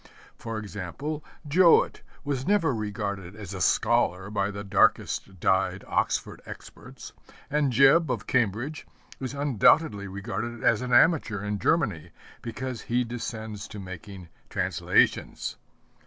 For 0.35 0.57
instance, 0.57 1.21
Jowett 1.47 2.01
was 2.23 2.47
never 2.47 2.73
regarded 2.73 3.35
as 3.35 3.53
a 3.53 3.61
scholar 3.61 4.31
by 4.31 4.49
the 4.49 4.63
darkest 4.63 5.39
dyed 5.39 5.83
Oxford 5.87 6.41
experts, 6.43 7.13
and 7.51 7.71
Jebb 7.71 8.09
of 8.09 8.25
Cambridge 8.25 8.87
is 9.19 9.35
undoubtedly 9.35 10.07
regarded 10.07 10.63
as 10.63 10.81
an 10.81 10.91
amateur 10.91 11.43
in 11.43 11.59
Germany, 11.59 12.09
because 12.41 12.81
he 12.81 13.03
descends 13.03 13.67
to 13.67 13.79
making 13.79 14.29
translations. 14.49 15.57